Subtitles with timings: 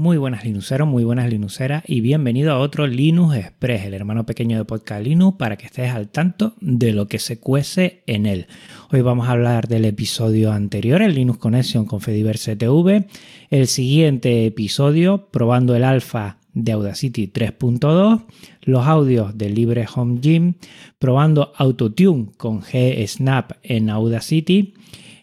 [0.00, 4.56] Muy buenas Linuxeros, muy buenas Linuxeras y bienvenido a otro Linux Express, el hermano pequeño
[4.56, 8.46] de Podcast Linux, para que estés al tanto de lo que se cuece en él.
[8.90, 13.08] Hoy vamos a hablar del episodio anterior, el Linux Connection con Fediverse TV,
[13.50, 18.22] el siguiente episodio probando el alfa de Audacity 3.2,
[18.62, 20.54] los audios de Libre Home Gym,
[20.98, 24.72] probando Autotune con G-Snap en Audacity,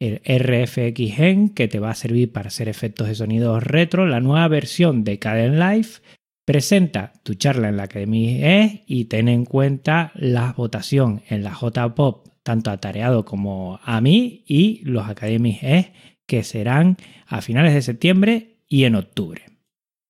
[0.00, 4.20] el RFX Gen que te va a servir para hacer efectos de sonido retro, la
[4.20, 6.00] nueva versión de Caden Life,
[6.44, 11.54] presenta tu charla en la Academia E y ten en cuenta la votación en la
[11.54, 15.92] J-Pop, tanto atareado como a mí, y los Academic E
[16.26, 16.96] que serán
[17.26, 19.49] a finales de septiembre y en octubre.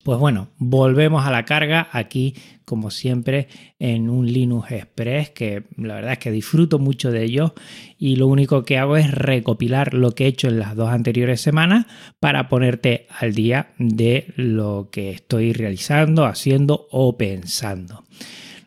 [0.02, 5.96] Pues bueno, volvemos a la carga aquí, como siempre, en un Linux Express, que la
[5.96, 7.52] verdad es que disfruto mucho de ello
[7.98, 11.42] y lo único que hago es recopilar lo que he hecho en las dos anteriores
[11.42, 11.84] semanas
[12.18, 18.04] para ponerte al día de lo que estoy realizando, haciendo o pensando.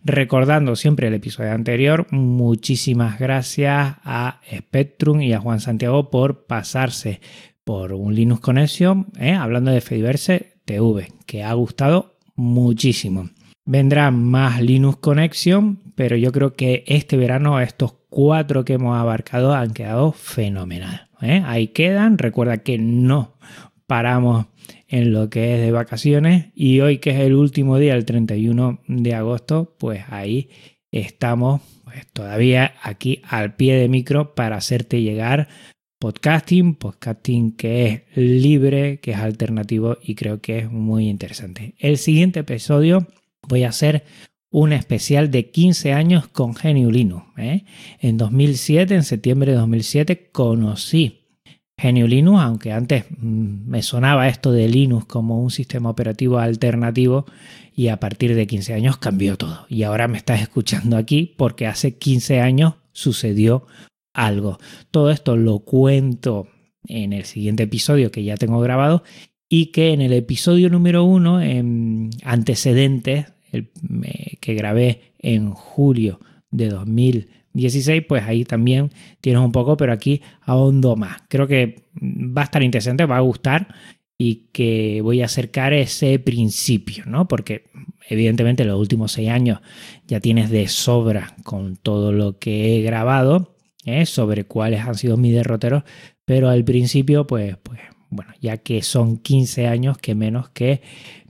[0.06, 7.22] Recordando siempre el episodio anterior, muchísimas gracias a Spectrum y a Juan Santiago por pasarse
[7.64, 9.32] por un Linux Connection, ¿eh?
[9.32, 13.30] hablando de Fediverse TV, que ha gustado muchísimo.
[13.66, 19.54] Vendrá más Linux Connection, pero yo creo que este verano estos cuatro que hemos abarcado
[19.54, 21.10] han quedado fenomenal.
[21.22, 21.42] ¿eh?
[21.46, 22.18] Ahí quedan.
[22.18, 23.38] Recuerda que no
[23.88, 24.48] paramos
[24.88, 28.82] en lo que es de vacaciones y hoy que es el último día, el 31
[28.88, 30.50] de agosto, pues ahí
[30.92, 35.48] estamos pues, todavía aquí al pie de micro para hacerte llegar
[36.04, 41.76] podcasting, podcasting que es libre, que es alternativo y creo que es muy interesante.
[41.80, 43.08] El siguiente episodio
[43.48, 44.04] voy a hacer
[44.52, 47.32] un especial de 15 años con Geniulino.
[47.38, 47.64] ¿eh?
[48.02, 51.22] En 2007, en septiembre de 2007, conocí
[51.82, 57.28] GNU Linux, aunque antes mm, me sonaba esto de Linux como un sistema operativo alternativo
[57.74, 59.66] y a partir de 15 años cambió todo.
[59.70, 63.66] Y ahora me estás escuchando aquí porque hace 15 años sucedió
[64.14, 64.60] algo.
[64.92, 66.48] Todo esto lo cuento
[66.86, 69.04] en el siguiente episodio que ya tengo grabado
[69.50, 73.28] y que en el episodio número uno, en antecedentes,
[74.40, 76.20] que grabé en julio
[76.50, 78.92] de 2016, pues ahí también
[79.22, 81.22] tienes un poco, pero aquí ahondo más.
[81.30, 83.68] Creo que va a estar interesante, va a gustar
[84.18, 87.28] y que voy a acercar ese principio, ¿no?
[87.28, 87.66] Porque
[88.10, 89.60] evidentemente los últimos seis años
[90.08, 93.53] ya tienes de sobra con todo lo que he grabado
[93.86, 94.06] ¿eh?
[94.06, 95.84] sobre cuáles han sido mis derroteros,
[96.26, 97.80] pero al principio, pues, pues,
[98.10, 100.82] bueno, ya que son 15 años, que menos que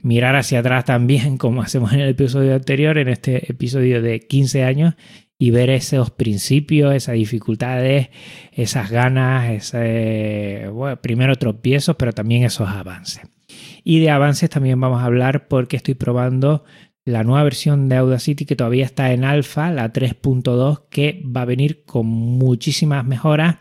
[0.02, 4.64] mirar hacia atrás también, como hacemos en el episodio anterior, en este episodio de 15
[4.64, 4.94] años,
[5.36, 8.08] y ver esos principios, esas dificultades,
[8.52, 9.72] esas ganas,
[10.72, 13.24] bueno, primero tropiezos, pero también esos avances.
[13.82, 16.64] Y de avances también vamos a hablar porque estoy probando
[17.04, 21.46] la nueva versión de Audacity que todavía está en alfa, la 3.2, que va a
[21.46, 23.58] venir con muchísimas mejoras,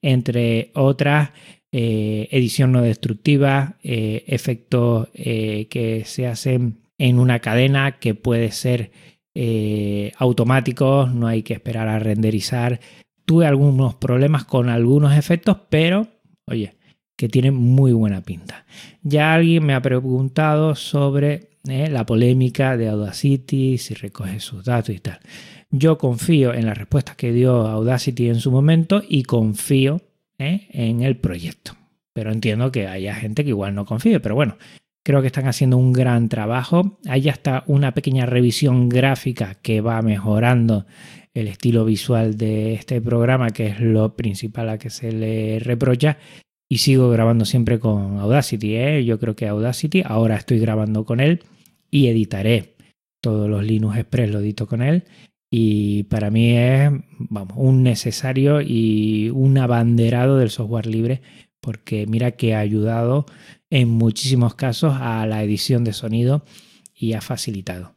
[0.00, 1.30] entre otras
[1.70, 8.52] eh, edición no destructiva, eh, efectos eh, que se hacen en una cadena que puede
[8.52, 8.90] ser
[10.18, 12.80] automáticos, no hay que esperar a renderizar.
[13.24, 16.08] Tuve algunos problemas con algunos efectos, pero
[16.46, 16.74] oye,
[17.16, 18.66] que tienen muy buena pinta.
[19.02, 21.88] Ya alguien me ha preguntado sobre ¿eh?
[21.90, 25.18] la polémica de Audacity, si recoge sus datos y tal.
[25.70, 30.00] Yo confío en las respuestas que dio Audacity en su momento y confío
[30.38, 30.68] ¿eh?
[30.70, 31.72] en el proyecto.
[32.14, 34.56] Pero entiendo que haya gente que igual no confíe, pero bueno,
[35.04, 36.98] creo que están haciendo un gran trabajo.
[37.06, 40.86] Hay hasta una pequeña revisión gráfica que va mejorando
[41.34, 46.18] el estilo visual de este programa, que es lo principal a que se le reprocha.
[46.70, 48.76] Y sigo grabando siempre con Audacity.
[48.76, 49.04] ¿eh?
[49.04, 51.42] Yo creo que Audacity, ahora estoy grabando con él
[51.90, 52.76] y editaré
[53.20, 55.04] todos los Linux Express, lo edito con él.
[55.50, 61.22] Y para mí es vamos, un necesario y un abanderado del software libre
[61.60, 63.26] porque mira que ha ayudado
[63.70, 66.44] en muchísimos casos a la edición de sonido
[66.94, 67.94] y ha facilitado.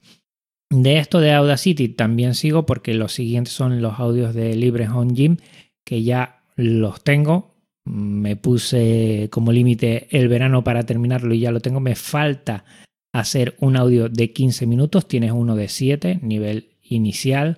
[0.69, 5.13] De esto de Audacity también sigo porque los siguientes son los audios de Libre Home
[5.13, 5.38] Gym
[5.83, 7.55] que ya los tengo.
[7.83, 11.79] Me puse como límite el verano para terminarlo y ya lo tengo.
[11.79, 12.63] Me falta
[13.13, 17.57] hacer un audio de 15 minutos, tienes uno de 7, nivel inicial,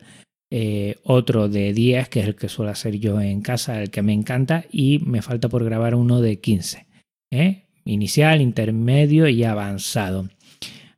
[0.50, 4.02] eh, otro de 10, que es el que suelo hacer yo en casa, el que
[4.02, 6.86] me encanta, y me falta por grabar uno de 15.
[7.32, 7.64] ¿eh?
[7.86, 10.30] Inicial, intermedio y avanzado.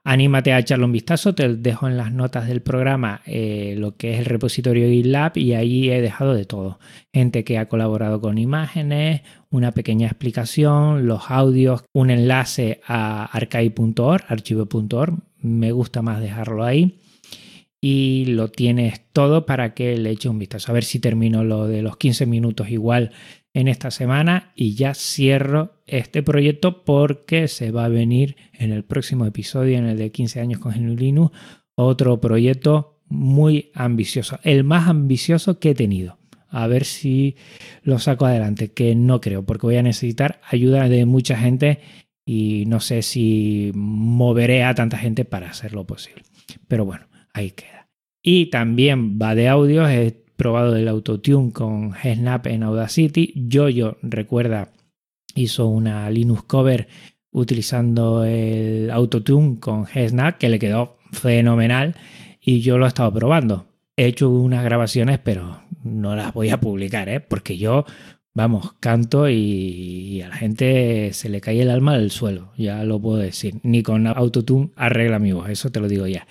[0.08, 4.14] Anímate a echarle un vistazo, te dejo en las notas del programa eh, lo que
[4.14, 6.78] es el repositorio GitLab y ahí he dejado de todo.
[7.12, 14.24] Gente que ha colaborado con imágenes, una pequeña explicación, los audios, un enlace a archive.org,
[14.28, 17.00] archivo.org, me gusta más dejarlo ahí.
[17.88, 20.72] Y lo tienes todo para que le eche un vistazo.
[20.72, 23.12] A ver si termino lo de los 15 minutos igual
[23.54, 28.86] en esta semana y ya cierro este proyecto porque se va a venir en el
[28.86, 31.30] próximo episodio, en el de 15 años con GNU
[31.76, 36.18] otro proyecto muy ambicioso, el más ambicioso que he tenido.
[36.50, 37.36] A ver si
[37.84, 41.82] lo saco adelante, que no creo, porque voy a necesitar ayuda de mucha gente
[42.26, 46.24] y no sé si moveré a tanta gente para hacerlo posible.
[46.68, 47.75] Pero bueno, ahí queda.
[48.28, 49.88] Y también va de audios,
[50.36, 53.32] probado el autotune con Snap en Audacity.
[53.36, 54.74] Yoyo, recuerda,
[55.36, 56.88] hizo una Linux cover
[57.30, 61.96] utilizando el autotune con Snap que le quedó fenomenal
[62.42, 63.68] y yo lo he estado probando.
[63.96, 67.20] He hecho unas grabaciones, pero no las voy a publicar, ¿eh?
[67.20, 67.86] porque yo,
[68.34, 73.00] vamos, canto y, a la gente se le cae el alma del suelo, ya lo
[73.00, 73.60] puedo decir.
[73.62, 76.26] Ni con autotune arregla mi voz, eso te lo digo ya.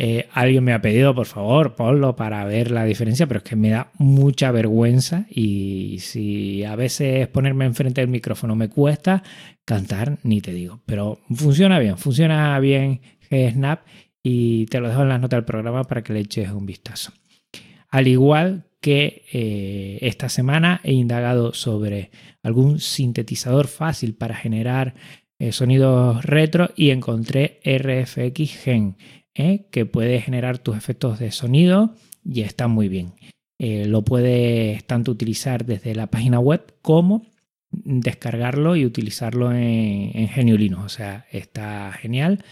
[0.00, 3.56] Eh, alguien me ha pedido, por favor, ponlo para ver la diferencia, pero es que
[3.56, 9.24] me da mucha vergüenza y si a veces ponerme enfrente del micrófono me cuesta
[9.64, 10.80] cantar, ni te digo.
[10.86, 13.80] Pero funciona bien, funciona bien Snap
[14.22, 17.12] y te lo dejo en las notas del programa para que le eches un vistazo.
[17.88, 22.12] Al igual que eh, esta semana he indagado sobre
[22.44, 24.94] algún sintetizador fácil para generar
[25.40, 28.96] eh, sonidos retro y encontré RFX Gen
[29.38, 29.66] ¿eh?
[29.70, 31.94] que puede generar tus efectos de sonido
[32.24, 33.14] y está muy bien.
[33.58, 37.26] Eh, lo puedes tanto utilizar desde la página web como
[37.70, 40.84] descargarlo y utilizarlo en, en Linux.
[40.84, 42.44] O sea, está genial.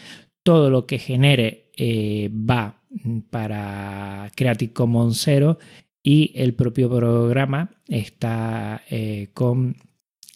[0.42, 2.82] Todo lo que genere eh, va
[3.30, 5.58] para Creative Commons 0
[6.02, 8.82] y el propio programa está
[9.34, 9.76] con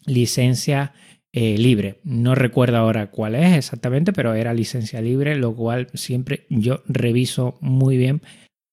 [0.05, 0.93] licencia
[1.33, 2.01] eh, libre.
[2.03, 7.57] No recuerdo ahora cuál es exactamente, pero era licencia libre, lo cual siempre yo reviso
[7.61, 8.21] muy bien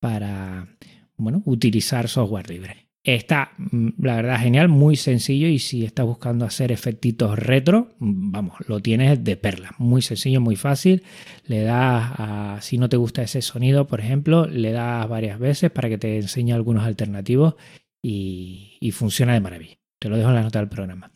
[0.00, 0.76] para
[1.16, 2.88] bueno, utilizar software libre.
[3.04, 8.32] Está, mm, la verdad, genial, muy sencillo y si estás buscando hacer efectitos retro, mm,
[8.32, 9.74] vamos, lo tienes de perla.
[9.78, 11.04] Muy sencillo, muy fácil.
[11.46, 15.70] Le das, a, si no te gusta ese sonido, por ejemplo, le das varias veces
[15.70, 17.54] para que te enseñe algunos alternativos
[18.02, 19.76] y, y funciona de maravilla.
[20.00, 21.12] Te lo dejo en la nota del programa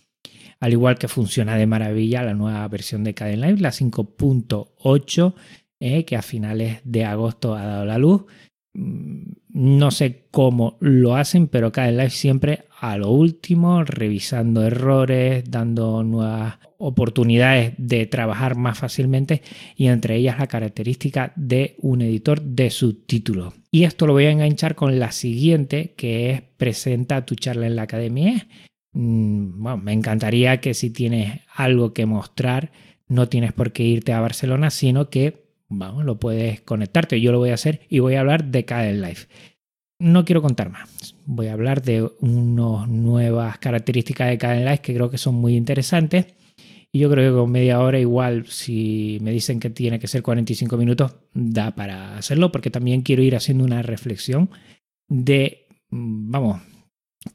[0.63, 5.35] al igual que funciona de maravilla la nueva versión de Caden Live, la 5.8,
[5.81, 8.27] eh, que a finales de agosto ha dado la luz.
[8.73, 15.43] Mm, no sé cómo lo hacen, pero Caden Live siempre a lo último, revisando errores,
[15.51, 19.43] dando nuevas oportunidades de trabajar más fácilmente
[19.75, 23.53] y entre ellas la característica de un editor de subtítulos.
[23.73, 27.75] Y esto lo voy a enganchar con la siguiente, que es presenta tu charla en
[27.75, 28.47] la academia
[28.93, 32.73] bueno, me encantaría que si tienes algo que mostrar,
[33.09, 37.21] no tienes por qué irte a Barcelona, sino que vamos, lo puedes conectarte.
[37.21, 39.27] Yo lo voy a hacer y voy a hablar de KDE Live.
[39.99, 41.15] No quiero contar más.
[41.25, 45.57] Voy a hablar de unas nuevas características de KDE Live que creo que son muy
[45.57, 46.27] interesantes.
[46.95, 50.23] Y yo creo que con media hora igual, si me dicen que tiene que ser
[50.23, 54.51] 45 minutos, da para hacerlo, porque también quiero ir haciendo una reflexión
[55.09, 56.61] de, mm, vamos,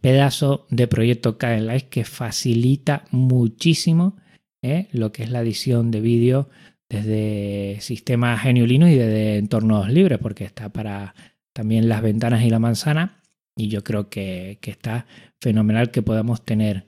[0.01, 4.17] pedazo de proyecto Live que facilita muchísimo
[4.61, 4.88] ¿eh?
[4.91, 6.49] lo que es la edición de vídeo
[6.89, 11.13] desde sistemas GNU Linux y desde entornos libres, porque está para
[11.54, 13.21] también las ventanas y la manzana.
[13.56, 15.06] Y yo creo que, que está
[15.42, 16.87] fenomenal que podamos tener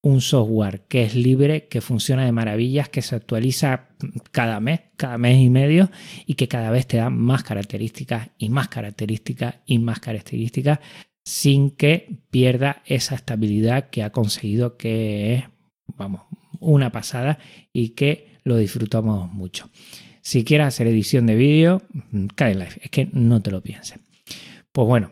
[0.00, 3.88] un software que es libre, que funciona de maravillas, que se actualiza
[4.32, 5.90] cada mes, cada mes y medio
[6.26, 10.80] y que cada vez te da más características y más características y más características
[11.24, 15.44] sin que pierda esa estabilidad que ha conseguido, que es,
[15.96, 16.22] vamos,
[16.60, 17.38] una pasada
[17.72, 19.70] y que lo disfrutamos mucho.
[20.20, 21.82] Si quieres hacer edición de vídeo,
[22.34, 23.98] cae live, es que no te lo pienses.
[24.72, 25.10] Pues bueno,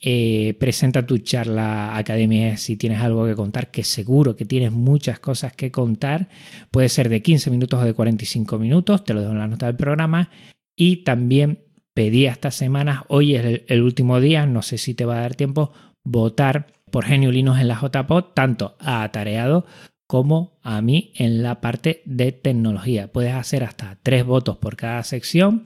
[0.00, 5.18] eh, presenta tu charla academia si tienes algo que contar, que seguro que tienes muchas
[5.18, 6.28] cosas que contar.
[6.70, 9.66] Puede ser de 15 minutos o de 45 minutos, te lo dejo en la nota
[9.66, 10.30] del programa.
[10.76, 11.60] Y también
[11.94, 15.36] pedí estas semanas, hoy es el, último día, no sé si te va a dar
[15.36, 15.72] tiempo,
[16.02, 19.64] votar por Genio Linux en la JPOD, tanto a Atareado
[20.06, 23.12] como a mí en la parte de tecnología.
[23.12, 25.64] Puedes hacer hasta tres votos por cada sección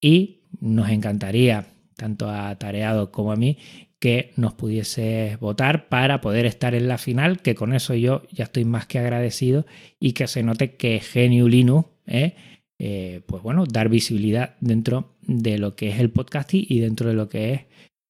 [0.00, 1.66] y nos encantaría,
[1.96, 3.58] tanto a Atareado como a mí,
[3.98, 8.44] que nos pudieses votar para poder estar en la final, que con eso yo ya
[8.44, 9.66] estoy más que agradecido
[9.98, 12.34] y que se note que Genio Linux ¿eh?
[12.78, 17.14] Eh, pues bueno, dar visibilidad dentro de lo que es el podcasting y dentro de
[17.14, 17.60] lo que es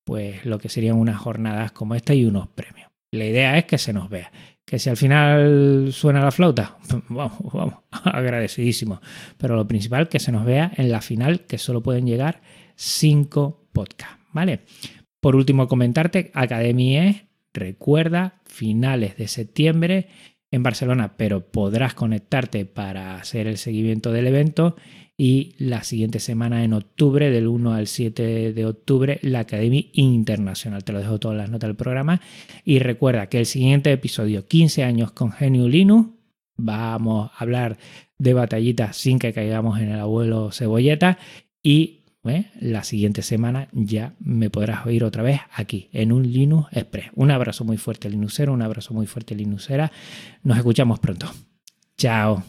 [0.04, 2.88] pues lo que serían unas jornadas como esta y unos premios.
[3.12, 4.30] La idea es que se nos vea.
[4.64, 9.00] Que si al final suena la flauta, vamos, vamos, agradecidísimo.
[9.36, 12.40] Pero lo principal, que se nos vea en la final, que solo pueden llegar
[12.76, 14.60] cinco podcasts, ¿vale?
[15.20, 20.08] Por último, comentarte, Academy recuerda, finales de septiembre
[20.50, 24.76] en Barcelona, pero podrás conectarte para hacer el seguimiento del evento.
[25.18, 30.84] Y la siguiente semana en octubre, del 1 al 7 de octubre, la Academia Internacional.
[30.84, 32.20] Te lo dejo todas las notas del programa.
[32.64, 36.10] Y recuerda que el siguiente episodio, 15 años con Genio Linux,
[36.58, 37.78] vamos a hablar
[38.18, 41.18] de batallitas sin que caigamos en el abuelo cebolleta.
[41.62, 41.95] Y
[42.28, 42.50] ¿eh?
[42.60, 47.10] la siguiente semana ya me podrás oír otra vez aquí en un Linux Express.
[47.14, 49.90] Un abrazo muy fuerte Linuxero, un abrazo muy fuerte Linuxera.
[50.42, 51.30] Nos escuchamos pronto.
[51.96, 52.42] Chao.